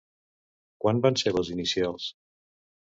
[0.85, 2.11] Quan van ser les inicials?